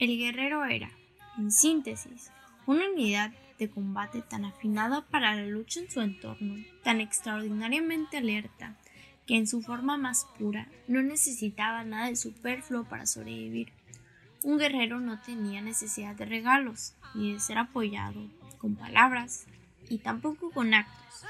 El 0.00 0.18
guerrero 0.18 0.64
era, 0.64 0.90
en 1.36 1.52
síntesis, 1.52 2.32
una 2.66 2.88
unidad 2.88 3.32
de 3.60 3.70
combate 3.70 4.22
tan 4.22 4.44
afinada 4.44 5.06
para 5.06 5.36
la 5.36 5.46
lucha 5.46 5.80
en 5.80 5.90
su 5.90 6.00
entorno, 6.00 6.56
tan 6.82 7.00
extraordinariamente 7.00 8.16
alerta, 8.16 8.76
que 9.26 9.36
en 9.36 9.46
su 9.46 9.62
forma 9.62 9.96
más 9.96 10.26
pura 10.38 10.68
no 10.88 11.02
necesitaba 11.02 11.84
nada 11.84 12.08
de 12.08 12.16
superfluo 12.16 12.84
para 12.84 13.06
sobrevivir. 13.06 13.72
Un 14.42 14.58
guerrero 14.58 14.98
no 14.98 15.20
tenía 15.20 15.60
necesidad 15.60 16.16
de 16.16 16.24
regalos, 16.24 16.94
ni 17.14 17.34
de 17.34 17.40
ser 17.40 17.58
apoyado 17.58 18.28
con 18.58 18.74
palabras, 18.74 19.46
y 19.88 19.98
tampoco 19.98 20.50
con 20.50 20.74
actos, 20.74 21.24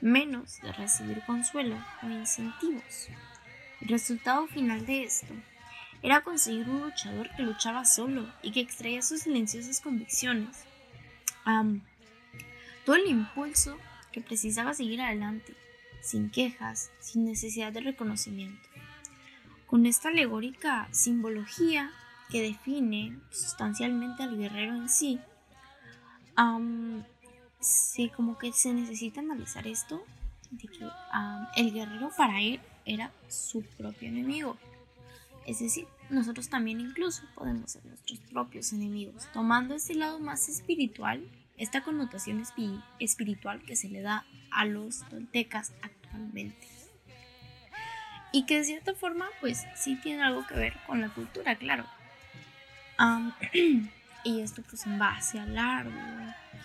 menos 0.00 0.60
de 0.62 0.72
recibir 0.72 1.22
consuelo 1.26 1.76
o 2.02 2.06
incentivos. 2.08 3.08
El 3.80 3.88
resultado 3.88 4.46
final 4.46 4.86
de 4.86 5.04
esto 5.04 5.34
era 6.02 6.20
conseguir 6.20 6.68
un 6.68 6.82
luchador 6.82 7.28
que 7.36 7.42
luchaba 7.42 7.84
solo 7.84 8.26
y 8.42 8.52
que 8.52 8.60
extraía 8.60 9.02
sus 9.02 9.22
silenciosas 9.22 9.80
convicciones. 9.80 10.67
Todo 12.84 12.96
el 12.96 13.06
impulso 13.06 13.76
que 14.12 14.20
precisaba 14.20 14.74
seguir 14.74 15.00
adelante, 15.00 15.54
sin 16.00 16.30
quejas, 16.30 16.90
sin 17.00 17.24
necesidad 17.24 17.72
de 17.72 17.80
reconocimiento. 17.80 18.68
Con 19.66 19.84
esta 19.86 20.08
alegórica 20.08 20.88
simbología 20.92 21.90
que 22.30 22.42
define 22.42 23.18
sustancialmente 23.30 24.22
al 24.22 24.38
guerrero 24.38 24.74
en 24.74 24.88
sí, 24.88 25.20
sí, 27.60 28.10
como 28.10 28.38
que 28.38 28.52
se 28.52 28.72
necesita 28.72 29.20
analizar 29.20 29.66
esto, 29.66 30.04
de 30.50 30.68
que 30.68 30.88
el 31.56 31.72
guerrero 31.72 32.10
para 32.16 32.40
él 32.40 32.60
era 32.86 33.12
su 33.28 33.62
propio 33.76 34.08
enemigo. 34.08 34.56
Es 35.46 35.58
decir, 35.58 35.86
nosotros 36.10 36.48
también 36.48 36.80
incluso 36.80 37.22
podemos 37.34 37.72
ser 37.72 37.84
nuestros 37.84 38.18
propios 38.20 38.72
enemigos, 38.72 39.28
tomando 39.32 39.74
este 39.74 39.94
lado 39.94 40.18
más 40.18 40.48
espiritual, 40.48 41.26
esta 41.58 41.82
connotación 41.82 42.42
espiritual 42.98 43.62
que 43.62 43.76
se 43.76 43.88
le 43.88 44.00
da 44.00 44.24
a 44.50 44.64
los 44.64 45.00
toltecas 45.08 45.72
actualmente. 45.82 46.66
Y 48.32 48.46
que 48.46 48.58
de 48.58 48.64
cierta 48.64 48.94
forma, 48.94 49.26
pues 49.40 49.66
sí 49.74 49.96
tiene 49.96 50.22
algo 50.22 50.46
que 50.46 50.54
ver 50.54 50.74
con 50.86 51.00
la 51.00 51.08
cultura, 51.08 51.56
claro. 51.56 51.84
y 54.24 54.40
esto 54.40 54.62
pues 54.62 54.86
en 54.86 54.98
base 54.98 55.38
al 55.38 55.54
largo, 55.54 55.92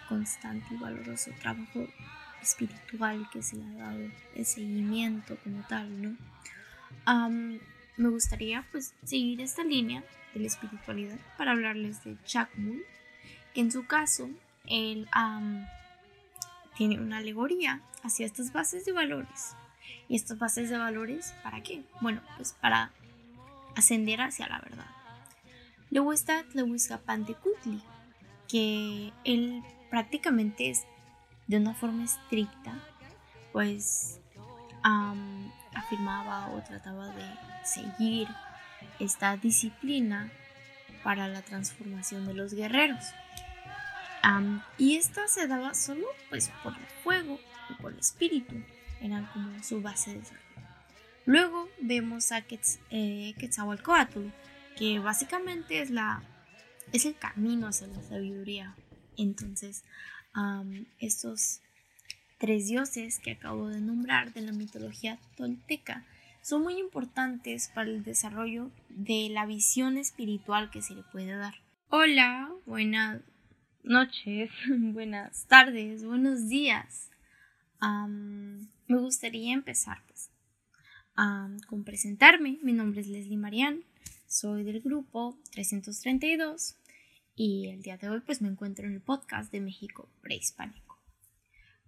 constante 0.10 0.74
y 0.74 0.78
valoroso 0.78 1.32
trabajo 1.40 1.88
espiritual 2.42 3.28
que 3.32 3.42
se 3.42 3.56
le 3.56 3.66
ha 3.66 3.74
dado, 3.86 4.10
el 4.36 4.46
seguimiento 4.46 5.38
como 5.44 5.66
tal, 5.68 6.02
¿no? 6.02 6.18
me 7.96 8.10
gustaría 8.10 8.66
pues 8.72 8.94
seguir 9.04 9.42
esta 9.42 9.64
línea 9.64 10.04
de 10.34 10.40
la 10.42 10.48
espiritualidad 10.48 11.18
para 11.38 11.52
hablarles 11.52 12.04
de 12.04 12.18
Chakmul, 12.26 12.84
que 13.54 13.62
en 13.62 13.72
su 13.72 13.86
caso 13.86 14.30
él 14.66 15.08
tiene 16.75 17.00
una 17.00 17.17
alegoría 17.17 17.81
hacia 18.03 18.25
estas 18.25 18.52
bases 18.52 18.86
de 18.86 18.92
valores. 18.92 19.56
¿Y 20.07 20.16
estas 20.16 20.38
bases 20.40 20.69
de 20.69 20.78
valores 20.78 21.34
para 21.44 21.62
qué? 21.62 21.84
Bueno, 22.01 22.22
pues 22.38 22.53
para 22.53 22.91
ascender 23.75 24.22
hacia 24.22 24.47
la 24.47 24.59
verdad. 24.59 24.88
Luego 25.91 26.13
está 26.13 26.44
Kutli, 27.35 27.81
que 28.47 29.12
él 29.23 29.63
prácticamente 29.90 30.69
es 30.69 30.85
de 31.47 31.57
una 31.57 31.73
forma 31.73 32.03
estricta, 32.06 32.73
pues 33.52 34.19
afirmaba 35.75 36.50
o 36.50 36.62
trataba 36.63 37.07
de 37.09 37.25
seguir 37.63 38.28
esta 39.00 39.38
disciplina 39.38 40.31
para 41.03 41.28
la 41.28 41.41
transformación 41.41 42.25
de 42.25 42.34
los 42.34 42.53
guerreros. 42.53 43.03
Y 44.78 44.95
esta 44.95 45.28
se 45.28 45.47
daba 45.47 45.73
solo 45.73 46.07
pues 46.29 46.50
por 46.63 46.73
el 46.73 46.85
fuego 47.03 47.39
y 47.69 47.81
por 47.81 47.94
el 47.94 48.00
espíritu, 48.00 48.56
eran 49.01 49.25
como 49.28 49.61
su 49.63 49.81
base 49.81 50.17
de 50.17 50.25
ser. 50.25 50.38
Luego 51.25 51.69
vemos 51.79 52.31
a 52.31 52.44
eh, 52.89 53.34
Quetzalcoatl, 53.38 54.28
que 54.78 55.00
básicamente 55.00 55.81
es, 55.81 55.89
la, 55.89 56.23
es 56.91 57.06
el 57.06 57.16
camino 57.16 57.67
hacia 57.67 57.88
la 57.88 58.01
sabiduría. 58.01 58.75
Entonces, 59.17 59.84
estos 61.00 61.61
tres 62.40 62.67
dioses 62.67 63.19
que 63.19 63.31
acabo 63.31 63.69
de 63.69 63.79
nombrar 63.79 64.34
de 64.34 64.41
la 64.41 64.51
mitología 64.51 65.19
tolteca 65.38 66.05
son 66.41 66.63
muy 66.63 66.78
importantes 66.78 67.69
para 67.73 67.90
el 67.90 68.03
desarrollo 68.03 68.72
de 68.90 69.29
la 69.29 69.45
visión 69.45 69.97
espiritual 69.97 70.72
que 70.72 70.81
se 70.81 70.95
le 70.95 71.03
puede 71.03 71.35
dar. 71.35 71.55
Hola, 71.90 72.51
buenas 72.66 73.22
noches, 73.84 74.50
buenas 74.68 75.46
tardes, 75.48 76.06
buenos 76.06 76.48
días. 76.48 77.10
me 77.82 78.98
gustaría 78.98 79.54
empezar 79.54 80.02
pues, 80.08 80.30
con 81.68 81.84
presentarme. 81.84 82.60
Mi 82.62 82.74
nombre 82.74 83.02
es 83.02 83.08
Leslie 83.08 83.38
Marian, 83.38 83.84
soy 84.26 84.64
del 84.64 84.82
grupo 84.82 85.38
332 85.52 86.76
y 87.36 87.70
el 87.70 87.82
día 87.82 87.98
de 87.98 88.10
hoy 88.10 88.22
pues 88.22 88.42
me 88.42 88.48
encuentro 88.48 88.86
en 88.88 88.94
el 88.94 89.02
podcast 89.02 89.52
de 89.52 89.60
México 89.60 90.10
Prehispánico. 90.22 90.98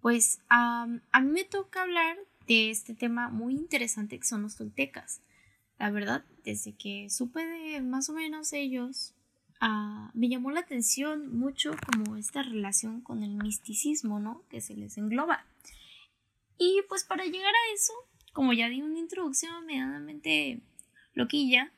Pues 0.02 0.40
a 0.50 0.88
mí 0.88 1.32
me 1.32 1.46
toca 1.46 1.82
hablar 1.82 2.18
de 2.48 2.70
este 2.70 2.94
tema 2.94 3.30
muy 3.30 3.56
interesante 3.56 4.20
que 4.20 4.26
son 4.26 4.44
los 4.44 4.56
toltecas. 4.56 5.22
La 5.80 5.90
verdad, 5.90 6.24
desde 6.44 6.74
que 6.74 7.10
supe 7.10 7.44
de 7.46 7.82
más 7.82 8.10
o 8.10 8.14
menos 8.14 8.54
ellos, 8.54 9.14
ah, 9.60 10.12
me 10.14 10.30
llamó 10.30 10.52
la 10.52 10.62
atención 10.62 11.38
mucho 11.38 11.72
como 11.86 12.16
esta 12.16 12.44
relación 12.44 13.02
con 13.02 13.24
el 13.24 13.36
misticismo, 13.36 14.20
¿no? 14.20 14.44
Que 14.50 14.62
se 14.62 14.76
les 14.76 14.98
engloba. 14.98 15.46
Y 16.58 16.82
pues 16.88 17.04
para 17.04 17.26
llegar 17.26 17.54
a 17.54 17.74
eso, 17.74 17.94
como 18.34 18.54
ya 18.54 18.70
di 18.70 18.82
una 18.82 19.00
introducción 19.00 19.66
medianamente 19.66 20.62
loquilla, 21.14 21.72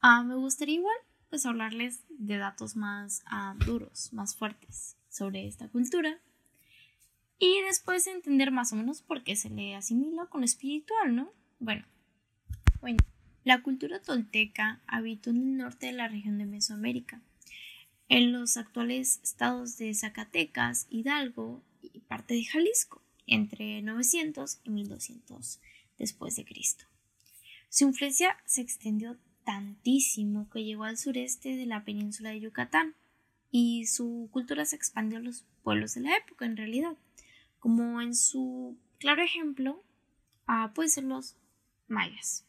ah, 0.00 0.22
me 0.22 0.34
gustaría 0.34 0.76
igual 0.76 0.96
pues 1.30 1.44
hablarles 1.44 2.04
de 2.08 2.38
datos 2.38 2.76
más 2.76 3.22
ah, 3.26 3.54
duros, 3.64 4.12
más 4.12 4.34
fuertes 4.34 4.96
sobre 5.08 5.46
esta 5.46 5.68
cultura 5.68 6.18
y 7.38 7.60
después 7.62 8.06
entender 8.06 8.50
más 8.50 8.72
o 8.72 8.76
menos 8.76 9.02
por 9.02 9.22
qué 9.22 9.36
se 9.36 9.50
le 9.50 9.74
asimila 9.76 10.26
con 10.26 10.40
lo 10.40 10.44
espiritual, 10.44 11.14
¿no? 11.14 11.32
Bueno, 11.60 11.84
bueno, 12.80 12.98
la 13.44 13.62
cultura 13.62 14.00
tolteca 14.00 14.80
habitó 14.86 15.30
en 15.30 15.36
el 15.36 15.56
norte 15.56 15.86
de 15.86 15.92
la 15.92 16.08
región 16.08 16.38
de 16.38 16.46
Mesoamérica, 16.46 17.20
en 18.08 18.32
los 18.32 18.56
actuales 18.56 19.20
estados 19.22 19.76
de 19.76 19.94
Zacatecas, 19.94 20.86
Hidalgo 20.90 21.62
y 21.82 22.00
parte 22.00 22.34
de 22.34 22.44
Jalisco, 22.44 23.02
entre 23.26 23.82
900 23.82 24.60
y 24.64 24.70
1200 24.70 25.60
después 25.98 26.36
de 26.36 26.44
Cristo. 26.44 26.84
Su 27.68 27.84
influencia 27.84 28.36
se 28.46 28.62
extendió 28.62 29.18
tantísimo 29.44 30.48
que 30.50 30.64
llegó 30.64 30.84
al 30.84 30.98
sureste 30.98 31.56
de 31.56 31.66
la 31.66 31.84
península 31.84 32.30
de 32.30 32.40
Yucatán 32.40 32.94
y 33.50 33.86
su 33.86 34.28
cultura 34.30 34.64
se 34.64 34.76
expandió 34.76 35.18
a 35.18 35.22
los 35.22 35.44
pueblos 35.62 35.94
de 35.94 36.02
la 36.02 36.16
época 36.16 36.44
en 36.44 36.56
realidad 36.56 36.96
como 37.58 38.00
en 38.00 38.14
su 38.14 38.76
claro 38.98 39.22
ejemplo 39.22 39.82
a 40.46 40.72
puede 40.72 40.88
ser 40.88 41.04
los 41.04 41.36
mayas. 41.86 42.44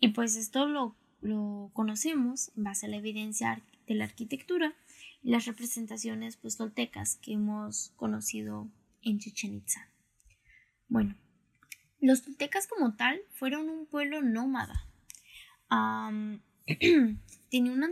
Y 0.00 0.08
pues 0.08 0.36
esto 0.36 0.66
lo, 0.66 0.96
lo, 1.20 1.70
conocemos 1.72 2.50
en 2.56 2.64
base 2.64 2.86
a 2.86 2.88
la 2.88 2.96
evidencia 2.96 3.62
de 3.86 3.94
la 3.94 4.04
arquitectura 4.04 4.74
y 5.22 5.30
las 5.30 5.46
representaciones 5.46 6.36
pues 6.36 6.56
toltecas 6.56 7.16
que 7.16 7.32
hemos 7.32 7.92
conocido 7.96 8.68
en 9.02 9.18
Chichen 9.18 9.54
Itza. 9.54 9.88
Bueno, 10.88 11.16
los 12.00 12.22
toltecas 12.22 12.66
como 12.66 12.94
tal 12.94 13.20
fueron 13.32 13.68
un 13.68 13.86
pueblo 13.86 14.22
nómada. 14.22 14.84
tenía 17.50 17.72
un 17.72 17.84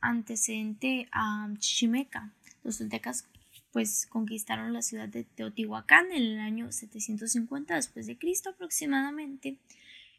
antecedente 0.00 1.08
a 1.12 1.48
chichimeca. 1.58 2.32
Los 2.64 2.78
toltecas 2.78 3.26
pues 3.72 4.06
conquistaron 4.06 4.72
la 4.72 4.82
ciudad 4.82 5.08
de 5.08 5.24
Teotihuacán 5.24 6.12
en 6.12 6.22
el 6.22 6.40
año 6.40 6.70
750 6.70 7.74
después 7.74 8.06
de 8.06 8.18
Cristo 8.18 8.50
aproximadamente 8.50 9.56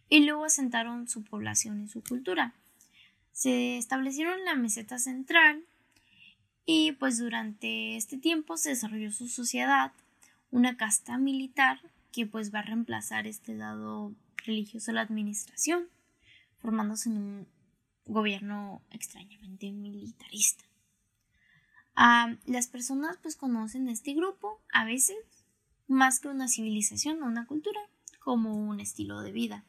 y 0.10 0.26
luego 0.26 0.46
asentaron 0.46 1.08
su 1.08 1.24
población 1.24 1.84
y 1.84 1.88
su 1.88 2.04
cultura. 2.04 2.54
Se 3.32 3.78
establecieron 3.78 4.40
en 4.40 4.46
la 4.46 4.56
meseta 4.56 5.00
central 5.00 5.64
y 6.66 6.94
pues 6.94 7.18
durante 7.18 7.98
este 7.98 8.18
tiempo 8.18 8.58
se 8.58 8.70
desarrolló 8.70 9.12
su 9.12 9.28
sociedad, 9.28 9.92
una 10.52 10.78
casta 10.78 11.18
militar 11.18 11.80
que 12.12 12.26
pues 12.26 12.54
va 12.54 12.60
a 12.60 12.64
reemplazar 12.64 13.28
este 13.28 13.56
lado 13.56 14.14
religioso 14.38 14.92
de 14.92 14.96
la 14.96 15.02
administración, 15.02 15.88
formándose 16.60 17.10
en 17.10 17.18
un 17.18 17.48
gobierno 18.06 18.82
extrañamente 18.92 19.72
militarista. 19.72 20.64
Ah, 21.96 22.36
las 22.46 22.68
personas 22.68 23.18
pues 23.22 23.36
conocen 23.36 23.88
este 23.88 24.14
grupo 24.14 24.62
a 24.72 24.86
veces 24.86 25.18
más 25.88 26.20
que 26.20 26.28
una 26.28 26.48
civilización 26.48 27.22
o 27.22 27.28
una 27.28 27.46
cultura 27.46 27.80
como 28.20 28.56
un 28.56 28.80
estilo 28.80 29.22
de 29.22 29.32
vida. 29.32 29.64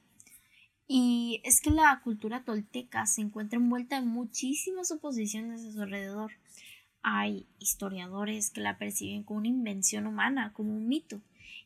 Y 0.87 1.41
es 1.45 1.61
que 1.61 1.71
la 1.71 2.01
cultura 2.05 2.45
tolteca 2.45 3.07
se 3.07 3.23
encuentra 3.23 3.59
envuelta 3.59 3.97
en 3.97 4.07
muchísimas 4.07 4.91
oposiciones 4.91 5.65
a 5.65 5.73
su 5.73 5.83
alrededor. 5.83 6.33
Hay 7.03 7.47
historiadores 7.59 8.51
que 8.51 8.61
la 8.61 8.79
perciben 8.79 9.23
como 9.23 9.39
una 9.39 9.49
invención 9.49 10.07
humana, 10.07 10.53
como 10.53 10.77
un 10.77 10.89
mito. 10.89 11.21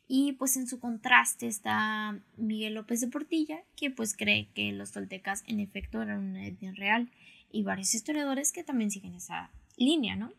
Y 0.06 0.32
pues 0.32 0.56
en 0.56 0.67
su 0.67 0.81
contraste 0.81 1.47
está 1.47 2.19
Miguel 2.37 2.75
López 2.75 3.00
de 3.00 3.09
Portilla, 3.09 3.62
que 3.76 3.91
pues 3.91 4.17
cree 4.17 4.49
que 4.55 4.73
los 4.73 4.93
toltecas 4.93 5.43
en 5.47 5.61
efecto 5.61 6.00
eran 6.00 6.21
una 6.21 6.47
etnia 6.47 6.73
real. 6.73 7.11
Y 7.50 7.62
varios 7.62 7.94
historiadores 7.94 8.53
que 8.53 8.64
también 8.64 8.91
siguen 8.91 9.14
esa 9.14 9.50
línea, 9.76 10.17
¿no? 10.17 10.32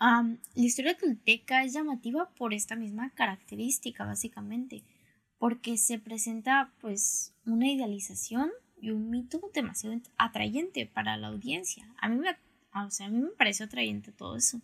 la 0.00 0.38
historia 0.54 0.96
tolteca 0.96 1.62
es 1.62 1.74
llamativa 1.74 2.30
por 2.30 2.54
esta 2.54 2.74
misma 2.74 3.10
característica, 3.10 4.06
básicamente 4.06 4.82
porque 5.40 5.78
se 5.78 5.98
presenta 5.98 6.70
pues 6.82 7.32
una 7.46 7.66
idealización 7.66 8.50
y 8.78 8.90
un 8.90 9.08
mito 9.08 9.40
demasiado 9.54 9.98
atrayente 10.18 10.84
para 10.84 11.16
la 11.16 11.28
audiencia. 11.28 11.88
A 11.98 12.10
mí 12.10 12.16
me, 12.16 12.36
o 12.74 12.90
sea, 12.90 13.06
a 13.06 13.08
mí 13.08 13.18
me 13.18 13.30
pareció 13.30 13.64
atrayente 13.64 14.12
todo 14.12 14.36
eso. 14.36 14.60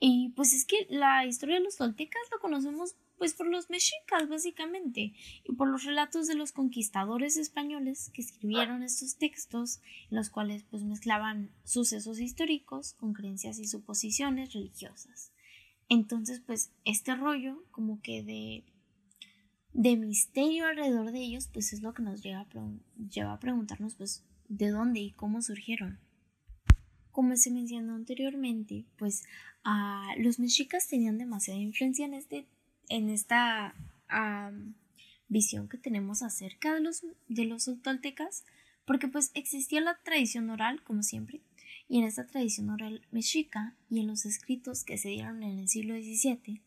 Y 0.00 0.30
pues 0.30 0.54
es 0.54 0.64
que 0.64 0.86
la 0.88 1.26
historia 1.26 1.56
de 1.56 1.64
los 1.64 1.76
toltecas 1.76 2.22
lo 2.32 2.40
conocemos 2.40 2.96
pues 3.18 3.34
por 3.34 3.46
los 3.46 3.68
mexicas 3.68 4.28
básicamente 4.30 5.12
y 5.44 5.52
por 5.52 5.68
los 5.68 5.84
relatos 5.84 6.26
de 6.26 6.36
los 6.36 6.52
conquistadores 6.52 7.36
españoles 7.36 8.10
que 8.14 8.22
escribieron 8.22 8.82
estos 8.82 9.16
textos 9.16 9.80
en 10.10 10.16
los 10.16 10.30
cuales 10.30 10.64
pues 10.70 10.84
mezclaban 10.84 11.50
sucesos 11.64 12.18
históricos 12.18 12.94
con 12.94 13.12
creencias 13.12 13.58
y 13.58 13.66
suposiciones 13.66 14.54
religiosas. 14.54 15.32
Entonces 15.90 16.40
pues 16.40 16.72
este 16.86 17.14
rollo 17.14 17.62
como 17.70 18.00
que 18.00 18.22
de 18.22 18.64
de 19.72 19.96
misterio 19.96 20.66
alrededor 20.66 21.12
de 21.12 21.20
ellos, 21.20 21.48
pues 21.52 21.72
es 21.72 21.82
lo 21.82 21.94
que 21.94 22.02
nos 22.02 22.22
lleva 22.22 22.40
a, 22.40 22.46
lleva 23.10 23.32
a 23.32 23.40
preguntarnos, 23.40 23.94
pues, 23.94 24.24
de 24.48 24.70
dónde 24.70 25.00
y 25.00 25.12
cómo 25.12 25.40
surgieron. 25.40 25.98
Como 27.10 27.36
se 27.36 27.50
mencionó 27.50 27.94
anteriormente, 27.94 28.84
pues 28.96 29.24
los 30.18 30.38
mexicas 30.38 30.88
tenían 30.88 31.18
demasiada 31.18 31.60
influencia 31.60 32.06
en, 32.06 32.14
este, 32.14 32.46
en 32.88 33.10
esta 33.10 33.74
visión 35.28 35.68
que 35.68 35.78
tenemos 35.78 36.22
acerca 36.22 36.74
de 36.74 36.80
los, 36.80 37.02
de 37.28 37.44
los 37.44 37.70
toltecas, 37.82 38.44
porque 38.84 39.08
pues 39.08 39.30
existía 39.34 39.80
la 39.80 39.98
tradición 40.02 40.50
oral, 40.50 40.82
como 40.82 41.02
siempre, 41.02 41.40
y 41.88 41.98
en 41.98 42.04
esta 42.04 42.26
tradición 42.26 42.70
oral 42.70 43.06
mexica 43.10 43.74
y 43.90 44.00
en 44.00 44.06
los 44.06 44.24
escritos 44.24 44.84
que 44.84 44.98
se 44.98 45.08
dieron 45.08 45.42
en 45.42 45.58
el 45.58 45.68
siglo 45.68 45.94
XVII, 45.94 46.62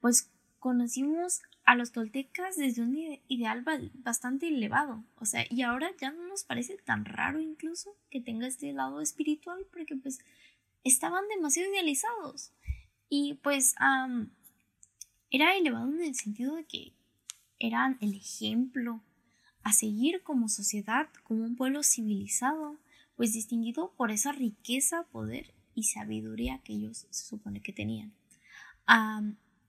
pues 0.00 0.30
conocimos 0.58 1.40
a 1.66 1.74
los 1.74 1.90
toltecas 1.92 2.56
desde 2.56 2.80
un 2.80 2.96
ideal 3.26 3.64
bastante 3.94 4.48
elevado. 4.48 5.04
O 5.16 5.26
sea, 5.26 5.44
y 5.50 5.62
ahora 5.62 5.90
ya 6.00 6.12
no 6.12 6.26
nos 6.28 6.44
parece 6.44 6.76
tan 6.76 7.04
raro 7.04 7.40
incluso 7.40 7.96
que 8.08 8.20
tenga 8.20 8.46
este 8.46 8.72
lado 8.72 9.00
espiritual 9.00 9.66
porque 9.72 9.96
pues 9.96 10.20
estaban 10.84 11.26
demasiado 11.28 11.70
idealizados. 11.72 12.52
Y 13.08 13.34
pues 13.42 13.74
era 15.30 15.56
elevado 15.56 15.92
en 15.92 16.02
el 16.02 16.14
sentido 16.14 16.54
de 16.54 16.64
que 16.64 16.92
eran 17.58 17.98
el 18.00 18.14
ejemplo 18.14 19.02
a 19.64 19.72
seguir 19.72 20.22
como 20.22 20.48
sociedad, 20.48 21.08
como 21.24 21.44
un 21.44 21.56
pueblo 21.56 21.82
civilizado, 21.82 22.78
pues 23.16 23.32
distinguido 23.32 23.92
por 23.96 24.12
esa 24.12 24.30
riqueza, 24.30 25.02
poder 25.10 25.52
y 25.74 25.82
sabiduría 25.82 26.60
que 26.62 26.74
ellos 26.74 27.08
se 27.10 27.24
supone 27.24 27.60
que 27.60 27.72
tenían. 27.72 28.14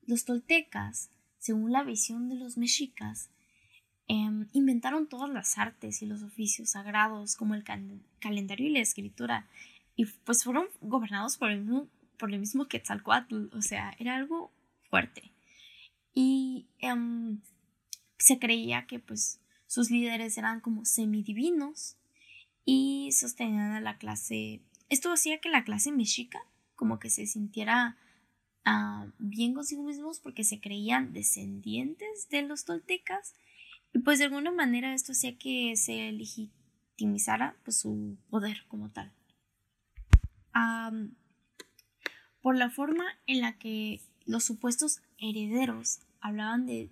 los 0.06 0.26
toltecas 0.26 1.10
según 1.48 1.72
la 1.72 1.84
visión 1.84 2.28
de 2.28 2.36
los 2.36 2.58
mexicas, 2.58 3.30
em, 4.10 4.48
inventaron 4.52 5.08
todas 5.08 5.30
las 5.30 5.58
artes 5.58 6.02
y 6.02 6.06
los 6.06 6.22
oficios 6.22 6.72
sagrados 6.72 7.38
como 7.38 7.56
el 7.56 7.64
calendario 8.20 8.68
y 8.68 8.72
la 8.74 8.82
escritura 8.82 9.48
y 9.96 10.06
pues 10.26 10.44
fueron 10.44 10.68
gobernados 10.82 11.38
por 11.38 11.50
el 11.50 11.62
mismo, 11.62 11.88
por 12.20 12.34
el 12.34 12.40
mismo 12.40 12.68
Quetzalcoatl, 12.68 13.56
o 13.56 13.62
sea, 13.62 13.96
era 13.98 14.18
algo 14.18 14.52
fuerte. 14.90 15.32
Y 16.14 16.68
em, 16.80 17.40
se 18.18 18.40
creía 18.40 18.86
que 18.86 19.00
pues 19.00 19.40
sus 19.68 19.90
líderes 19.90 20.38
eran 20.38 20.60
como 20.60 20.84
semidivinos 20.84 21.96
y 22.66 23.14
sostenían 23.14 23.72
a 23.72 23.80
la 23.80 23.98
clase. 23.98 24.60
Esto 24.90 25.14
hacía 25.14 25.40
que 25.40 25.50
la 25.50 25.64
clase 25.64 25.94
mexica 25.94 26.44
como 26.76 27.00
que 27.00 27.10
se 27.10 27.26
sintiera 27.26 27.96
bien 29.18 29.54
consigo 29.54 29.84
mismos 29.84 30.20
porque 30.20 30.44
se 30.44 30.60
creían 30.60 31.14
descendientes 31.14 32.28
de 32.30 32.42
los 32.42 32.66
toltecas 32.66 33.34
y 33.94 34.00
pues 34.00 34.20
de 34.20 34.26
alguna 34.26 34.52
manera 34.52 34.94
esto 34.94 35.14
hacía 35.14 35.38
que 35.38 35.76
se 35.76 36.12
legitimizara 36.12 37.56
pues, 37.64 37.80
su 37.80 38.18
poder 38.30 38.66
como 38.68 38.90
tal. 38.92 39.12
por 42.42 42.56
la 42.56 42.70
forma 42.70 43.06
en 43.26 43.42
la 43.42 43.58
que 43.58 44.02
los 44.26 44.44
supuestos 44.46 45.02
herederos 45.18 46.00
hablaban 46.20 46.66
de 46.66 46.90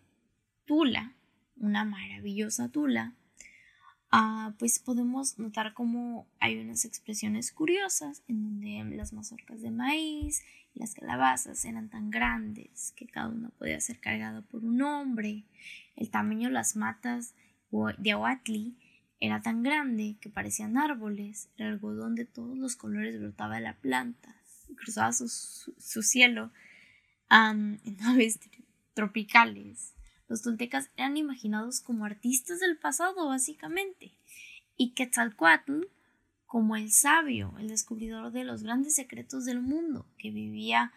Tula, 0.66 1.16
una 1.57 1.83
maravillosa 1.86 2.69
Tula, 2.69 3.16
ah, 4.15 4.53
pues 4.57 4.79
podemos 4.79 5.38
notar 5.39 5.73
como 5.73 6.27
hay 6.39 6.57
unas 6.57 6.85
expresiones 6.85 7.51
curiosas 7.51 8.23
en 8.27 8.44
donde 8.44 8.95
las 8.95 9.13
mazorcas 9.13 9.62
de 9.62 9.71
maíz 9.71 10.44
las 10.75 10.94
calabazas 10.94 11.63
eran 11.65 11.89
tan 11.89 12.12
grandes 12.12 12.94
que 12.95 13.07
cada 13.07 13.29
una 13.29 13.50
podía 13.50 13.79
ser 13.79 14.00
cargada 14.00 14.41
por 14.41 14.63
un 14.63 14.81
hombre. 14.81 15.45
El 15.95 16.09
tamaño 16.09 16.50
de 16.50 16.53
las 16.53 16.75
matas 16.75 17.33
de 17.97 18.12
Ahuatli 18.12 18.75
era 19.19 19.41
tan 19.41 19.63
grande 19.63 20.17
que 20.19 20.29
parecían 20.29 20.77
árboles. 20.77 21.50
El 21.57 21.67
algodón 21.67 22.15
de 22.15 22.25
todos 22.25 22.57
los 22.57 22.75
colores 22.75 23.19
brotaba 23.19 23.56
de 23.56 23.62
la 23.62 23.77
planta 23.77 24.35
y 24.67 24.75
cruzaba 24.75 25.13
su, 25.13 25.74
cielo 25.77 26.51
en 27.29 27.98
aves 28.03 28.39
tropicales. 28.93 29.93
Los 30.27 30.41
toltecas 30.41 30.89
eran 30.98 31.17
imaginados 31.17 31.82
como 31.82 32.05
artistas 32.05 32.60
del 32.60 32.77
pasado, 32.77 33.27
básicamente. 33.27 34.17
Y 34.75 34.94
Quetzalcoatl 34.94 35.84
como 36.46 36.75
el 36.77 36.91
sabio, 36.91 37.53
el 37.60 37.67
descubridor 37.67 38.32
de 38.32 38.46
los 38.46 38.63
grandes 38.63 38.96
secretos 38.96 39.46
del 39.46 39.62
mundo, 39.62 40.08
que 40.17 40.32
vivía 40.32 40.94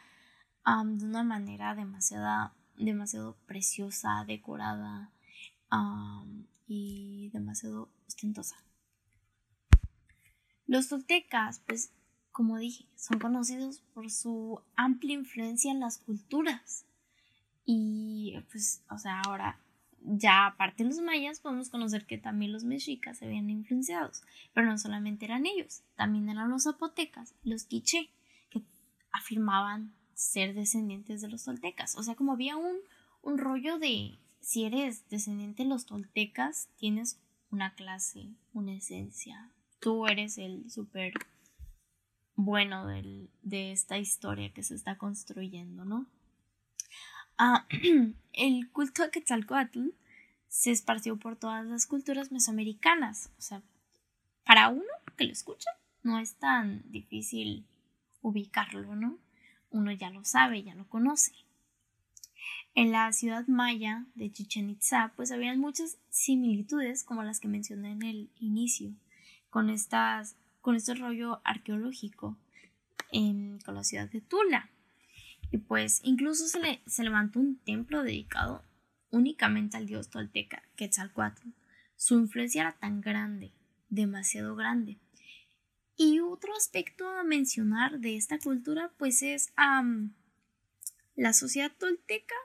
de 0.64 1.04
una 1.04 1.24
manera 1.24 1.74
demasiado, 1.74 2.52
demasiado 2.76 3.36
preciosa, 3.46 4.24
decorada 4.26 5.10
y 6.66 7.30
demasiado 7.32 7.90
ostentosa. 8.06 8.56
Los 10.66 10.88
toltecas, 10.88 11.60
pues, 11.66 11.90
como 12.30 12.58
dije, 12.58 12.86
son 12.94 13.18
conocidos 13.18 13.80
por 13.94 14.10
su 14.10 14.60
amplia 14.76 15.14
influencia 15.14 15.72
en 15.72 15.80
las 15.80 15.98
culturas. 15.98 16.84
Y 17.70 18.32
pues, 18.50 18.82
o 18.88 18.96
sea, 18.96 19.20
ahora 19.20 19.60
ya 20.00 20.46
aparte 20.46 20.84
de 20.84 20.88
los 20.88 21.00
mayas 21.00 21.38
podemos 21.38 21.68
conocer 21.68 22.06
que 22.06 22.16
también 22.16 22.50
los 22.50 22.64
mexicas 22.64 23.18
se 23.18 23.26
habían 23.26 23.50
influenciados, 23.50 24.22
pero 24.54 24.66
no 24.66 24.78
solamente 24.78 25.26
eran 25.26 25.44
ellos, 25.44 25.82
también 25.94 26.30
eran 26.30 26.48
los 26.48 26.62
zapotecas, 26.62 27.34
los 27.44 27.64
quiché, 27.64 28.08
que 28.48 28.62
afirmaban 29.12 29.92
ser 30.14 30.54
descendientes 30.54 31.20
de 31.20 31.28
los 31.28 31.44
toltecas. 31.44 31.94
O 31.98 32.02
sea, 32.02 32.14
como 32.14 32.32
había 32.32 32.56
un, 32.56 32.78
un 33.20 33.36
rollo 33.36 33.78
de 33.78 34.18
si 34.40 34.64
eres 34.64 35.06
descendiente 35.10 35.64
de 35.64 35.68
los 35.68 35.84
toltecas, 35.84 36.70
tienes 36.78 37.20
una 37.50 37.74
clase, 37.74 38.30
una 38.54 38.72
esencia. 38.72 39.52
Tú 39.78 40.06
eres 40.06 40.38
el 40.38 40.70
súper 40.70 41.12
bueno 42.34 42.86
de 42.86 43.72
esta 43.72 43.98
historia 43.98 44.54
que 44.54 44.62
se 44.62 44.74
está 44.74 44.96
construyendo, 44.96 45.84
¿no? 45.84 46.06
Ah, 47.38 47.66
el 48.32 48.70
culto 48.70 49.02
a 49.02 49.10
Quetzalcoatl 49.10 49.90
se 50.48 50.70
esparció 50.70 51.18
por 51.18 51.36
todas 51.36 51.64
las 51.64 51.86
culturas 51.86 52.32
mesoamericanas. 52.32 53.30
O 53.38 53.40
sea, 53.40 53.62
para 54.44 54.68
uno 54.68 54.84
que 55.16 55.24
lo 55.24 55.32
escucha, 55.32 55.70
no 56.02 56.18
es 56.18 56.34
tan 56.34 56.82
difícil 56.90 57.66
ubicarlo, 58.22 58.96
¿no? 58.96 59.18
Uno 59.70 59.92
ya 59.92 60.10
lo 60.10 60.24
sabe, 60.24 60.62
ya 60.62 60.74
lo 60.74 60.88
conoce. 60.88 61.32
En 62.74 62.92
la 62.92 63.12
ciudad 63.12 63.46
maya 63.46 64.06
de 64.14 64.30
Chichen 64.30 64.70
Itza, 64.70 65.12
pues 65.16 65.32
habían 65.32 65.58
muchas 65.58 65.98
similitudes 66.10 67.04
como 67.04 67.22
las 67.22 67.40
que 67.40 67.48
mencioné 67.48 67.92
en 67.92 68.02
el 68.02 68.30
inicio, 68.36 68.92
con, 69.50 69.70
estas, 69.70 70.36
con 70.60 70.76
este 70.76 70.94
rollo 70.94 71.40
arqueológico 71.44 72.36
con 73.64 73.74
la 73.74 73.84
ciudad 73.84 74.08
de 74.08 74.20
Tula. 74.20 74.70
Y 75.50 75.58
pues 75.58 76.00
incluso 76.04 76.46
se, 76.46 76.60
le, 76.60 76.82
se 76.86 77.04
levantó 77.04 77.40
un 77.40 77.58
templo 77.58 78.02
dedicado 78.02 78.64
únicamente 79.10 79.76
al 79.76 79.86
dios 79.86 80.10
tolteca 80.10 80.62
Quetzalcoatl. 80.76 81.48
Su 81.96 82.18
influencia 82.18 82.62
era 82.62 82.72
tan 82.78 83.00
grande, 83.00 83.52
demasiado 83.88 84.54
grande. 84.54 84.98
Y 85.96 86.20
otro 86.20 86.54
aspecto 86.54 87.08
a 87.08 87.24
mencionar 87.24 87.98
de 87.98 88.16
esta 88.16 88.38
cultura 88.38 88.92
pues 88.98 89.22
es 89.22 89.52
la 91.16 91.32
sociedad 91.32 91.72
tolteca 91.76 92.36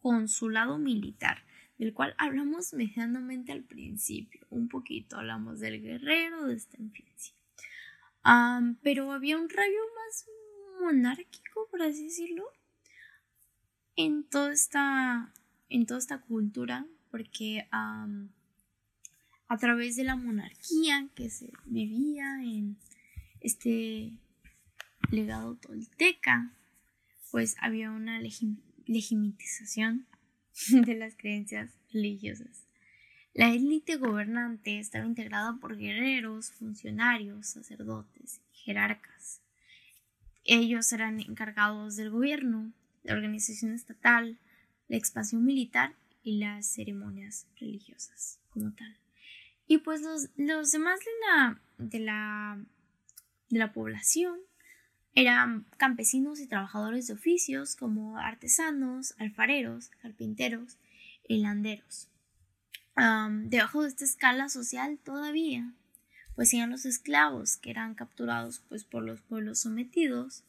con 0.00 0.28
su 0.28 0.48
lado 0.48 0.78
militar, 0.78 1.44
del 1.76 1.92
cual 1.92 2.14
hablamos 2.16 2.72
medianamente 2.72 3.52
al 3.52 3.62
principio. 3.62 4.46
Un 4.48 4.68
poquito 4.68 5.18
hablamos 5.18 5.60
del 5.60 5.82
guerrero, 5.82 6.46
de 6.46 6.54
esta 6.54 6.80
influencia. 6.80 7.34
pero 8.82 9.12
había 9.12 9.36
un 9.36 9.50
rayo 9.50 9.80
más 9.94 10.26
monárquico, 10.80 11.68
por 11.70 11.82
así 11.82 12.04
decirlo, 12.04 12.44
en 13.96 14.24
toda 14.24 14.52
esta, 14.52 15.32
en 15.68 15.86
toda 15.86 15.98
esta 15.98 16.20
cultura, 16.20 16.86
porque 17.10 17.66
a 17.70 18.06
través 19.58 19.96
de 19.96 20.04
la 20.04 20.16
monarquía 20.16 21.08
que 21.14 21.30
se 21.30 21.52
vivía 21.64 22.42
en 22.42 22.76
este 23.40 24.12
legado 25.10 25.56
tolteca, 25.56 26.52
pues 27.30 27.56
había 27.60 27.90
una 27.90 28.20
legitimización 28.20 30.06
de 30.70 30.94
las 30.94 31.16
creencias 31.16 31.72
religiosas. 31.92 32.64
La 33.34 33.52
élite 33.52 33.96
gobernante 33.96 34.78
estaba 34.78 35.06
integrada 35.06 35.58
por 35.60 35.76
guerreros, 35.76 36.50
funcionarios, 36.52 37.48
sacerdotes 37.48 38.40
y 38.52 38.56
jerarcas. 38.58 39.42
Ellos 40.50 40.90
eran 40.94 41.20
encargados 41.20 41.96
del 41.96 42.08
gobierno, 42.08 42.72
la 43.02 43.12
organización 43.12 43.74
estatal, 43.74 44.38
la 44.88 44.96
expansión 44.96 45.44
militar 45.44 45.92
y 46.22 46.38
las 46.38 46.66
ceremonias 46.66 47.46
religiosas 47.60 48.40
como 48.48 48.72
tal. 48.72 48.96
Y 49.66 49.76
pues 49.76 50.00
los, 50.00 50.30
los 50.38 50.70
demás 50.70 51.00
de 51.00 51.10
la, 51.20 51.60
de 51.76 51.98
la, 52.00 52.64
de 53.50 53.58
la 53.58 53.74
población 53.74 54.38
eran 55.14 55.66
campesinos 55.76 56.40
y 56.40 56.46
trabajadores 56.46 57.08
de 57.08 57.12
oficios 57.12 57.76
como 57.76 58.16
artesanos, 58.16 59.14
alfareros, 59.18 59.90
carpinteros 60.00 60.78
y 61.28 61.42
landeros. 61.42 62.08
debajo 63.42 63.82
de 63.82 63.88
esta 63.88 64.06
escala 64.06 64.48
social 64.48 64.98
todavía, 65.04 65.74
pues 66.38 66.54
eran 66.54 66.70
los 66.70 66.86
esclavos 66.86 67.56
que 67.56 67.68
eran 67.68 67.96
capturados 67.96 68.60
pues, 68.68 68.84
por 68.84 69.02
los 69.02 69.20
pueblos 69.22 69.58
sometidos 69.58 70.44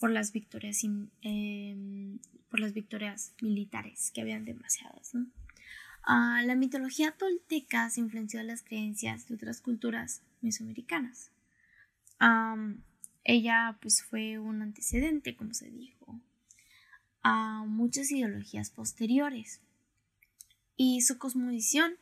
por 0.00 0.10
las 0.10 0.32
victorias, 0.32 0.82
em, 1.22 2.18
por 2.50 2.58
las 2.58 2.72
victorias 2.72 3.32
militares, 3.40 4.10
que 4.12 4.22
habían 4.22 4.44
demasiadas. 4.44 5.14
¿no? 5.14 5.28
Ah, 6.02 6.42
la 6.44 6.56
mitología 6.56 7.12
tolteca 7.12 7.88
se 7.90 8.00
influenció 8.00 8.40
de 8.40 8.46
las 8.46 8.64
creencias 8.64 9.28
de 9.28 9.36
otras 9.36 9.60
culturas 9.60 10.22
mesoamericanas. 10.40 11.30
ella 13.22 13.78
pues 13.80 14.02
fue 14.02 14.40
un 14.40 14.62
antecedente, 14.62 15.36
como 15.36 15.54
se 15.54 15.70
dijo, 15.70 16.20
a 17.22 17.62
muchas 17.68 18.10
ideologías 18.10 18.70
posteriores. 18.70 19.60
Y 20.76 21.02
su 21.02 21.18
cosmovisión 21.18 21.94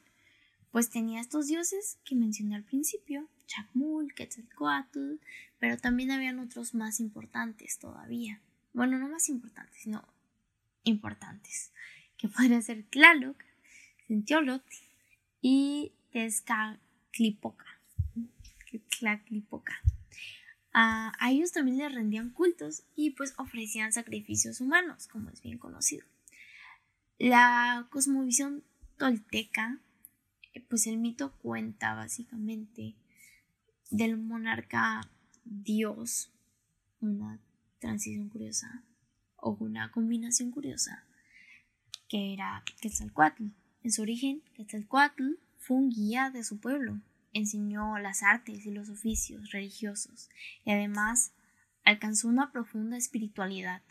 pues 0.73 0.91
tenía 0.91 1.21
estos 1.21 1.47
dioses 1.47 1.99
que 2.05 2.17
mencioné 2.17 2.57
al 2.57 2.65
principio, 2.65 3.29
Chacmul, 3.47 4.15
Quetzalcoatl, 4.15 5.17
pero 5.59 5.77
también 5.77 6.11
habían 6.11 6.41
otros 6.41 6.75
más 6.75 6.99
importantes 6.99 7.79
todavía. 7.79 8.41
Bueno, 8.73 8.99
no 8.99 9.07
más 9.09 9.29
importantes, 9.29 9.77
sino 9.83 10.03
importantes, 10.83 11.71
que 12.17 12.27
podrían 12.29 12.63
ser 12.63 12.85
Tlaloc, 12.85 13.37
Sentiolot 14.09 14.65
y 15.43 15.93
Tezcatlipoca. 16.11 17.67
a 20.73 21.31
ellos 21.31 21.53
también 21.53 21.77
les 21.77 21.95
rendían 21.95 22.31
cultos 22.31 22.85
y 22.97 23.11
pues 23.11 23.35
ofrecían 23.37 23.93
sacrificios 23.93 24.63
humanos, 24.63 25.07
como 25.07 25.29
es 25.29 25.43
bien 25.43 25.59
conocido. 25.59 26.07
La 27.19 27.87
cosmovisión 27.91 28.65
tolteca, 28.97 29.79
pues 30.61 30.87
el 30.87 30.99
mito 30.99 31.33
cuenta 31.39 31.95
básicamente 31.95 32.95
del 33.91 34.17
monarca 34.17 35.01
dios, 35.45 36.31
una 37.01 37.39
transición 37.79 38.29
curiosa 38.29 38.83
o 39.37 39.57
una 39.61 39.91
combinación 39.91 40.51
curiosa, 40.51 41.05
que 42.09 42.33
era 42.33 42.63
Quetzalcoatl. 42.81 43.45
En 43.83 43.91
su 43.91 44.03
origen, 44.03 44.43
Quetzalcoatl 44.55 45.35
fue 45.59 45.77
un 45.77 45.91
guía 45.91 46.31
de 46.31 46.45
su 46.45 46.59
pueblo, 46.59 47.01
enseñó 47.33 47.99
las 47.99 48.23
artes 48.23 48.65
y 48.67 48.71
los 48.71 48.89
oficios 48.89 49.51
religiosos 49.51 50.29
y 50.65 50.71
además 50.71 51.33
alcanzó 51.85 52.29
una 52.29 52.53
profunda 52.53 52.97
espiritualidad. 52.97 53.83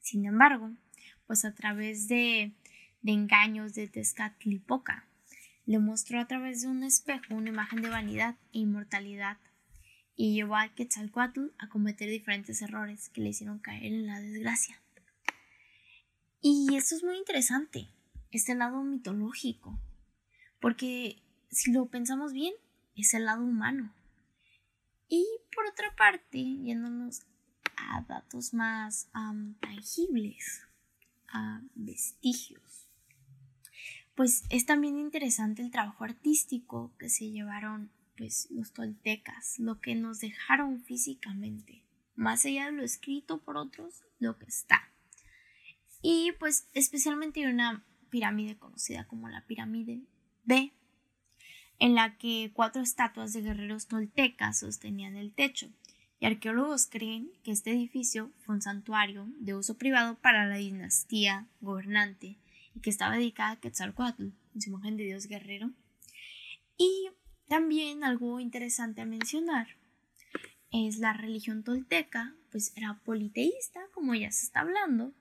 Sin 0.00 0.24
embargo, 0.24 0.70
pues 1.26 1.44
a 1.44 1.54
través 1.54 2.08
de, 2.08 2.52
de 3.02 3.12
engaños 3.12 3.74
de 3.74 3.88
Tezcatlipoca, 3.88 5.06
le 5.66 5.78
mostró 5.78 6.20
a 6.20 6.26
través 6.26 6.62
de 6.62 6.68
un 6.68 6.82
espejo 6.82 7.34
una 7.34 7.48
imagen 7.48 7.82
de 7.82 7.88
vanidad 7.88 8.36
e 8.52 8.58
inmortalidad 8.58 9.38
y 10.16 10.34
llevó 10.34 10.56
a 10.56 10.68
Quetzalcoatl 10.68 11.46
a 11.58 11.68
cometer 11.68 12.08
diferentes 12.08 12.62
errores 12.62 13.08
que 13.08 13.20
le 13.20 13.30
hicieron 13.30 13.58
caer 13.58 13.92
en 13.92 14.06
la 14.06 14.20
desgracia. 14.20 14.80
Y 16.40 16.76
esto 16.76 16.94
es 16.94 17.02
muy 17.02 17.16
interesante, 17.16 17.88
este 18.30 18.54
lado 18.54 18.82
mitológico, 18.82 19.78
porque 20.60 21.22
si 21.50 21.72
lo 21.72 21.86
pensamos 21.86 22.32
bien, 22.32 22.52
es 22.96 23.14
el 23.14 23.24
lado 23.24 23.42
humano. 23.42 23.92
Y 25.08 25.24
por 25.54 25.66
otra 25.66 25.94
parte, 25.96 26.38
yéndonos 26.38 27.22
a 27.76 28.02
datos 28.02 28.52
más 28.52 29.08
tangibles, 29.60 30.62
a 31.28 31.60
vestigios, 31.74 32.63
pues 34.14 34.44
es 34.48 34.66
también 34.66 34.98
interesante 34.98 35.62
el 35.62 35.70
trabajo 35.70 36.04
artístico 36.04 36.94
que 36.98 37.08
se 37.08 37.30
llevaron 37.30 37.90
pues 38.16 38.48
los 38.50 38.72
toltecas, 38.72 39.58
lo 39.58 39.80
que 39.80 39.94
nos 39.94 40.20
dejaron 40.20 40.82
físicamente, 40.84 41.84
más 42.14 42.44
allá 42.44 42.66
de 42.66 42.72
lo 42.72 42.84
escrito 42.84 43.42
por 43.42 43.56
otros, 43.56 44.04
lo 44.18 44.38
que 44.38 44.46
está. 44.46 44.92
Y 46.00 46.32
pues 46.38 46.68
especialmente 46.74 47.40
hay 47.40 47.46
una 47.46 47.84
pirámide 48.10 48.56
conocida 48.56 49.08
como 49.08 49.28
la 49.28 49.46
pirámide 49.46 50.02
B, 50.44 50.72
en 51.80 51.94
la 51.96 52.16
que 52.16 52.52
cuatro 52.54 52.82
estatuas 52.82 53.32
de 53.32 53.42
guerreros 53.42 53.88
toltecas 53.88 54.60
sostenían 54.60 55.16
el 55.16 55.32
techo, 55.32 55.72
y 56.20 56.26
arqueólogos 56.26 56.86
creen 56.86 57.32
que 57.42 57.50
este 57.50 57.72
edificio 57.72 58.32
fue 58.38 58.54
un 58.54 58.62
santuario 58.62 59.26
de 59.40 59.54
uso 59.54 59.76
privado 59.76 60.16
para 60.20 60.46
la 60.46 60.56
dinastía 60.56 61.48
gobernante 61.60 62.38
y 62.74 62.80
que 62.80 62.90
estaba 62.90 63.16
dedicada 63.16 63.52
a 63.52 63.60
Quetzalcoatl, 63.60 64.28
su 64.58 64.70
imagen 64.70 64.96
de 64.96 65.04
dios 65.04 65.26
guerrero. 65.26 65.72
Y 66.76 67.08
también 67.48 68.04
algo 68.04 68.40
interesante 68.40 69.00
a 69.00 69.06
mencionar 69.06 69.68
es 70.70 70.98
la 70.98 71.12
religión 71.12 71.62
tolteca, 71.62 72.34
pues 72.50 72.72
era 72.76 73.00
politeísta, 73.04 73.80
como 73.92 74.14
ya 74.14 74.30
se 74.32 74.46
está 74.46 74.60
hablando, 74.60 75.14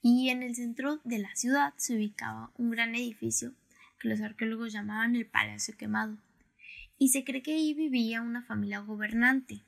y 0.00 0.28
en 0.28 0.42
el 0.42 0.54
centro 0.54 1.00
de 1.02 1.18
la 1.18 1.34
ciudad 1.34 1.74
se 1.76 1.96
ubicaba 1.96 2.52
un 2.56 2.70
gran 2.70 2.94
edificio 2.94 3.52
que 3.98 4.08
los 4.08 4.20
arqueólogos 4.20 4.72
llamaban 4.72 5.16
el 5.16 5.26
Palacio 5.26 5.76
Quemado, 5.76 6.18
y 6.98 7.08
se 7.08 7.24
cree 7.24 7.42
que 7.42 7.54
ahí 7.54 7.74
vivía 7.74 8.22
una 8.22 8.42
familia 8.42 8.78
gobernante, 8.78 9.64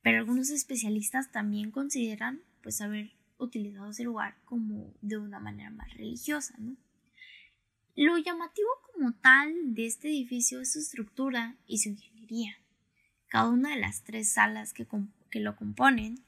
pero 0.00 0.18
algunos 0.18 0.48
especialistas 0.48 1.30
también 1.30 1.70
consideran 1.70 2.40
pues 2.62 2.80
haber 2.80 3.15
utilizado 3.38 3.90
ese 3.90 4.04
lugar 4.04 4.36
como 4.44 4.92
de 5.00 5.18
una 5.18 5.38
manera 5.38 5.70
más 5.70 5.92
religiosa. 5.94 6.54
Lo 7.94 8.18
llamativo 8.18 8.68
como 8.92 9.14
tal 9.14 9.74
de 9.74 9.86
este 9.86 10.08
edificio 10.08 10.60
es 10.60 10.72
su 10.72 10.80
estructura 10.80 11.56
y 11.66 11.78
su 11.78 11.90
ingeniería. 11.90 12.58
Cada 13.28 13.48
una 13.48 13.70
de 13.70 13.80
las 13.80 14.02
tres 14.04 14.32
salas 14.32 14.72
que, 14.72 14.86
lo 15.40 15.56
componen 15.56 16.20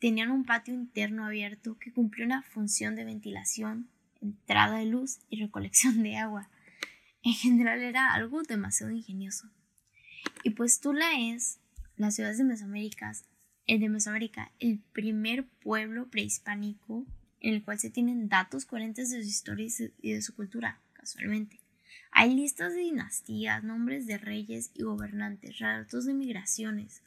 tenían 0.00 0.30
un 0.30 0.44
patio 0.44 0.74
interno 0.74 1.24
abierto 1.24 1.76
que 1.78 1.92
cumplió 1.92 2.24
una 2.24 2.42
función 2.42 2.96
de 2.96 3.04
ventilación, 3.04 3.88
entrada 4.20 4.78
de 4.78 4.86
luz 4.86 5.18
y 5.28 5.40
recolección 5.40 6.02
de 6.02 6.16
agua. 6.16 6.50
En 7.22 7.34
general 7.34 7.82
era 7.82 8.14
algo 8.14 8.42
demasiado 8.42 8.92
ingenioso. 8.92 9.50
Y 10.44 10.50
pues 10.50 10.80
Tula 10.80 11.18
es, 11.18 11.58
las 11.96 12.14
ciudades 12.14 12.38
de 12.38 12.44
Mesoamérica, 12.44 13.10
eh, 13.10 13.27
de 13.76 13.88
Mesoamérica, 13.90 14.50
el 14.60 14.78
primer 14.94 15.44
pueblo 15.44 16.08
prehispánico 16.08 17.04
en 17.40 17.54
el 17.54 17.62
cual 17.62 17.78
se 17.78 17.90
tienen 17.90 18.28
datos 18.28 18.64
coherentes 18.64 19.10
de 19.10 19.22
su 19.22 19.28
historia 19.28 19.68
y 20.00 20.12
de 20.12 20.22
su 20.22 20.34
cultura 20.34 20.80
casualmente. 20.94 21.60
Hay 22.10 22.34
listas 22.34 22.72
de 22.72 22.80
dinastías, 22.80 23.62
nombres 23.62 24.06
de 24.06 24.16
reyes 24.16 24.70
y 24.74 24.82
gobernantes, 24.82 25.58
relatos 25.58 26.06
de 26.06 26.14
migraciones. 26.14 27.02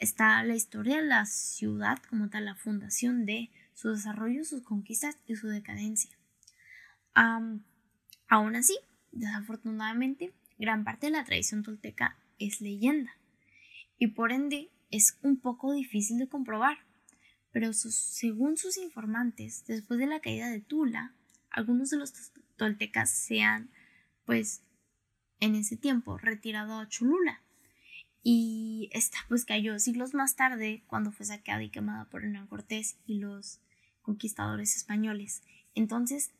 Está 0.00 0.42
la 0.42 0.56
historia 0.56 0.96
de 0.96 1.06
la 1.06 1.24
ciudad 1.26 1.98
como 2.08 2.28
tal, 2.28 2.46
la 2.46 2.56
fundación 2.56 3.24
de 3.24 3.50
su 3.74 3.90
desarrollo, 3.90 4.44
sus 4.44 4.62
conquistas 4.62 5.16
y 5.26 5.36
su 5.36 5.46
decadencia. 5.48 6.10
aún 7.14 8.56
así, 8.56 8.76
desafortunadamente, 9.12 10.32
gran 10.58 10.84
parte 10.84 11.06
de 11.06 11.12
la 11.12 11.24
tradición 11.24 11.62
tolteca 11.62 12.16
es 12.38 12.60
leyenda 12.60 13.12
y 13.98 14.08
por 14.08 14.32
ende 14.32 14.70
es 14.90 15.18
un 15.22 15.40
poco 15.40 15.72
difícil 15.72 16.18
de 16.18 16.28
comprobar. 16.28 16.78
Pero 17.52 17.72
según 17.72 18.56
sus 18.56 18.76
informantes, 18.76 19.64
después 19.66 19.98
de 19.98 20.06
la 20.06 20.20
caída 20.20 20.48
de 20.48 20.60
Tula, 20.60 21.14
algunos 21.50 21.90
de 21.90 21.96
los 21.96 22.12
toltecas 22.56 23.10
se 23.10 23.42
han, 23.42 23.70
pues, 24.24 24.62
en 25.40 25.56
ese 25.56 25.76
tiempo 25.76 26.16
retirado 26.16 26.78
a 26.78 26.88
Cholula. 26.88 27.42
Y 28.22 28.90
esta 28.92 29.18
pues 29.28 29.44
cayó 29.44 29.78
siglos 29.78 30.12
más 30.14 30.36
tarde 30.36 30.84
cuando 30.86 31.10
fue 31.10 31.26
saqueada 31.26 31.62
y 31.62 31.70
quemada 31.70 32.04
por 32.04 32.22
Hernán 32.22 32.46
Cortés 32.46 32.98
y 33.06 33.18
los 33.18 33.60
conquistadores 34.02 34.76
españoles. 34.76 35.42
Entonces, 35.74 36.30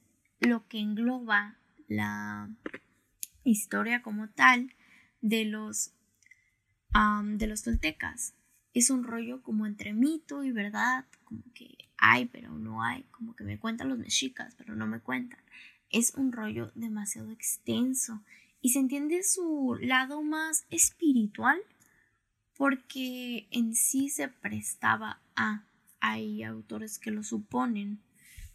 lo 0.40 0.68
que 0.68 0.78
engloba 0.78 1.56
la 1.88 2.50
historia 3.44 4.02
como 4.02 4.28
tal 4.28 4.74
de 5.22 5.46
los, 5.46 5.92
de 6.92 7.46
los 7.46 7.62
toltecas 7.62 8.34
es 8.74 8.90
un 8.90 9.04
rollo 9.04 9.42
como 9.42 9.66
entre 9.66 9.92
mito 9.92 10.44
y 10.44 10.52
verdad, 10.52 11.04
como 11.24 11.42
que 11.54 11.76
hay 11.98 12.26
pero 12.26 12.52
no 12.52 12.82
hay, 12.82 13.04
como 13.10 13.34
que 13.34 13.44
me 13.44 13.58
cuentan 13.58 13.88
los 13.88 13.98
mexicas 13.98 14.54
pero 14.56 14.74
no 14.74 14.86
me 14.86 15.00
cuentan. 15.00 15.40
Es 15.90 16.14
un 16.14 16.32
rollo 16.32 16.70
demasiado 16.74 17.30
extenso 17.30 18.22
y 18.62 18.70
se 18.70 18.78
entiende 18.78 19.22
su 19.22 19.76
lado 19.80 20.22
más 20.22 20.64
espiritual 20.70 21.58
porque 22.56 23.48
en 23.50 23.74
sí 23.74 24.08
se 24.08 24.28
prestaba 24.28 25.20
a 25.34 25.64
hay 26.00 26.42
autores 26.42 26.98
que 26.98 27.10
lo 27.10 27.22
suponen 27.22 28.00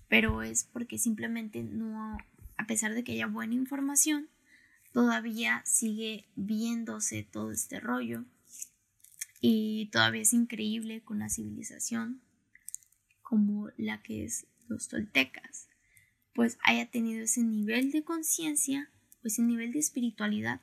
pero 0.07 0.43
es 0.43 0.63
porque 0.63 0.97
simplemente 0.97 1.63
no 1.63 2.17
a 2.57 2.67
pesar 2.67 2.93
de 2.93 3.03
que 3.03 3.13
haya 3.13 3.27
buena 3.27 3.55
información 3.55 4.29
todavía 4.93 5.61
sigue 5.65 6.25
viéndose 6.35 7.23
todo 7.23 7.51
este 7.51 7.79
rollo 7.79 8.23
y 9.47 9.85
todavía 9.91 10.23
es 10.23 10.33
increíble 10.33 11.03
con 11.03 11.17
una 11.17 11.29
civilización 11.29 12.19
como 13.21 13.69
la 13.77 14.01
que 14.01 14.25
es 14.25 14.47
los 14.67 14.87
toltecas, 14.87 15.69
pues 16.33 16.57
haya 16.63 16.89
tenido 16.89 17.23
ese 17.23 17.43
nivel 17.43 17.91
de 17.91 18.03
conciencia 18.03 18.89
o 19.23 19.27
ese 19.27 19.43
nivel 19.43 19.71
de 19.71 19.77
espiritualidad 19.77 20.61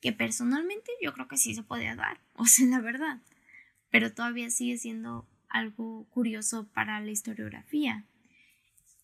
que 0.00 0.12
personalmente 0.12 0.90
yo 1.00 1.12
creo 1.12 1.28
que 1.28 1.36
sí 1.36 1.54
se 1.54 1.62
podía 1.62 1.94
dar, 1.94 2.20
o 2.34 2.44
sea, 2.46 2.66
la 2.66 2.80
verdad, 2.80 3.22
pero 3.90 4.12
todavía 4.12 4.50
sigue 4.50 4.78
siendo 4.78 5.28
algo 5.48 6.08
curioso 6.10 6.66
para 6.74 7.00
la 7.00 7.12
historiografía. 7.12 8.04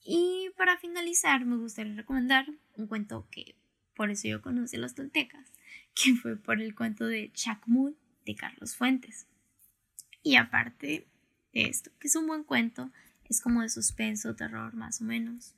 Y 0.02 0.50
para 0.56 0.76
finalizar, 0.76 1.44
me 1.44 1.56
gustaría 1.56 1.94
recomendar 1.94 2.46
un 2.74 2.88
cuento 2.88 3.28
que 3.30 3.54
por 3.94 4.10
eso 4.10 4.26
yo 4.26 4.42
conocí 4.42 4.74
a 4.74 4.80
los 4.80 4.96
toltecas, 4.96 5.52
que 5.94 6.16
fue 6.16 6.34
por 6.34 6.60
el 6.60 6.74
cuento 6.74 7.06
de 7.06 7.30
Chacmul 7.32 7.96
de 8.30 8.36
Carlos 8.36 8.76
Fuentes. 8.76 9.26
Y 10.22 10.36
aparte 10.36 11.06
de 11.52 11.62
esto, 11.62 11.90
que 11.98 12.08
es 12.08 12.16
un 12.16 12.26
buen 12.26 12.44
cuento, 12.44 12.90
es 13.24 13.40
como 13.40 13.62
de 13.62 13.68
suspenso, 13.68 14.34
terror 14.34 14.74
más 14.74 15.00
o 15.00 15.04
menos. 15.04 15.54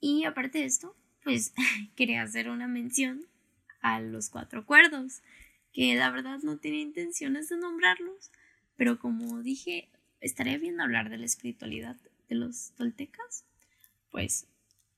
Y 0.00 0.24
aparte 0.24 0.58
de 0.58 0.64
esto, 0.64 0.96
pues 1.22 1.52
quería 1.96 2.22
hacer 2.22 2.48
una 2.48 2.68
mención 2.68 3.26
a 3.80 4.00
los 4.00 4.30
cuatro 4.30 4.66
cuerdos, 4.66 5.22
que 5.72 5.94
la 5.94 6.10
verdad 6.10 6.38
no 6.42 6.58
tenía 6.58 6.80
intenciones 6.80 7.48
de 7.48 7.56
nombrarlos, 7.56 8.30
pero 8.76 8.98
como 8.98 9.42
dije, 9.42 9.88
estaría 10.20 10.58
bien 10.58 10.80
hablar 10.80 11.10
de 11.10 11.18
la 11.18 11.26
espiritualidad 11.26 11.96
de 12.28 12.34
los 12.34 12.72
toltecas, 12.72 13.44
pues 14.10 14.46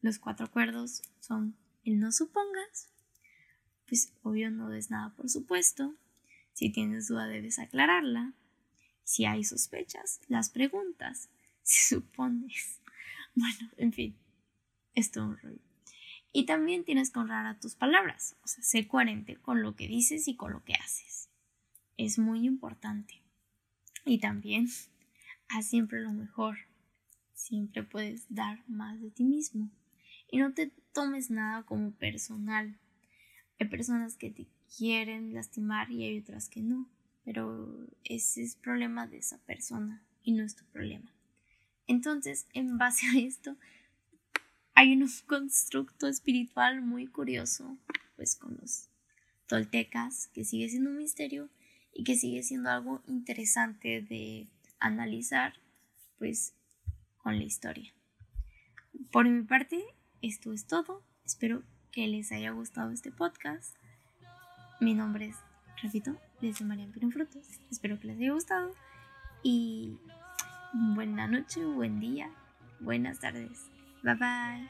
los 0.01 0.19
cuatro 0.19 0.51
cuerdos 0.51 1.03
son 1.21 1.57
el 1.85 1.99
no 1.99 2.13
supongas, 2.13 2.91
pues 3.89 4.13
obvio 4.23 4.51
no 4.51 4.69
des 4.69 4.91
nada 4.91 5.15
por 5.17 5.29
supuesto, 5.29 5.95
si 6.59 6.71
tienes 6.71 7.07
duda 7.07 7.29
debes 7.29 7.61
aclararla, 7.61 8.35
si 9.05 9.27
hay 9.27 9.45
sospechas, 9.45 10.21
las 10.27 10.51
preguntas, 10.51 11.31
si 11.63 11.95
supones. 11.95 12.81
Bueno, 13.37 13.71
en 13.77 13.93
fin, 13.93 14.17
es 14.93 15.13
todo 15.13 15.27
un 15.27 15.39
rollo. 15.39 15.63
Y 16.33 16.47
también 16.47 16.83
tienes 16.83 17.13
que 17.13 17.21
honrar 17.21 17.47
a 17.47 17.61
tus 17.61 17.77
palabras, 17.77 18.35
o 18.43 18.49
sea, 18.49 18.65
ser 18.65 18.89
coherente 18.89 19.37
con 19.37 19.63
lo 19.63 19.77
que 19.77 19.87
dices 19.87 20.27
y 20.27 20.35
con 20.35 20.51
lo 20.51 20.65
que 20.65 20.75
haces. 20.75 21.31
Es 21.97 22.19
muy 22.19 22.45
importante. 22.45 23.23
Y 24.05 24.19
también, 24.19 24.67
haz 25.49 25.69
siempre 25.69 26.01
lo 26.01 26.11
mejor. 26.11 26.59
Siempre 27.35 27.85
puedes 27.85 28.27
dar 28.35 28.65
más 28.67 29.01
de 29.01 29.13
ti 29.13 29.23
mismo. 29.23 29.71
Y 30.29 30.39
no 30.39 30.53
te 30.55 30.73
tomes 30.93 31.31
nada 31.31 31.63
como 31.63 31.93
personal. 31.93 32.81
Hay 33.61 33.69
personas 33.69 34.17
que 34.17 34.33
te 34.33 34.49
quieren 34.77 35.35
lastimar 35.35 35.91
y 35.91 36.05
hay 36.05 36.19
otras 36.19 36.49
que 36.49 36.63
no, 36.63 36.89
pero 37.25 37.87
ese 38.05 38.43
es 38.43 38.57
problema 38.57 39.07
de 39.07 39.19
esa 39.19 39.39
persona 39.39 40.03
y 40.23 40.33
no 40.33 40.45
es 40.45 40.57
tu 40.57 40.65
problema. 40.67 41.11
Entonces, 41.87 42.47
en 42.53 42.79
base 42.79 43.07
a 43.07 43.19
esto, 43.19 43.57
hay 44.75 44.93
un 44.93 45.09
constructo 45.27 46.07
espiritual 46.07 46.83
muy 46.83 47.07
curioso, 47.07 47.77
pues 48.17 48.37
con 48.37 48.57
los 48.61 48.89
toltecas, 49.47 50.29
que 50.29 50.45
sigue 50.45 50.69
siendo 50.69 50.91
un 50.91 50.99
misterio 50.99 51.49
y 51.93 52.05
que 52.05 52.17
sigue 52.17 52.43
siendo 52.43 52.71
algo 52.71 53.03
interesante 53.09 54.03
de 54.03 54.47
analizar, 54.79 55.55
pues, 56.19 56.55
con 57.17 57.39
la 57.39 57.45
historia. 57.45 57.93
Por 59.11 59.29
mi 59.29 59.43
parte, 59.43 59.83
esto 60.23 60.53
es 60.53 60.67
todo. 60.67 61.03
Espero 61.25 61.63
que 61.91 62.07
les 62.07 62.31
haya 62.33 62.51
gustado 62.51 62.91
este 62.91 63.11
podcast. 63.11 63.75
Mi 64.81 64.95
nombre 64.95 65.27
es, 65.27 65.37
repito, 65.83 66.17
les 66.41 66.61
Marian 66.63 66.93
Pino 66.93 67.11
Frutos. 67.11 67.61
Espero 67.71 67.99
que 67.99 68.07
les 68.07 68.19
haya 68.19 68.33
gustado. 68.33 68.73
Y 69.43 69.99
buena 70.73 71.27
noche, 71.27 71.65
buen 71.65 71.99
día, 71.99 72.31
buenas 72.81 73.19
tardes. 73.19 73.71
Bye 74.03 74.15
bye. 74.15 74.69